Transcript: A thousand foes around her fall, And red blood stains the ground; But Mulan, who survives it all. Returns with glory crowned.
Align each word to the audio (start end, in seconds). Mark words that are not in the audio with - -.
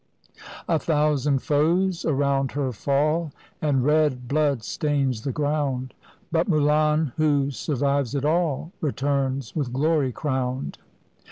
A 0.67 0.79
thousand 0.79 1.43
foes 1.43 2.05
around 2.05 2.53
her 2.53 2.71
fall, 2.71 3.31
And 3.61 3.83
red 3.85 4.27
blood 4.27 4.63
stains 4.63 5.21
the 5.21 5.31
ground; 5.31 5.93
But 6.31 6.49
Mulan, 6.49 7.11
who 7.17 7.51
survives 7.51 8.15
it 8.15 8.25
all. 8.25 8.71
Returns 8.81 9.55
with 9.55 9.71
glory 9.71 10.11
crowned. 10.11 10.79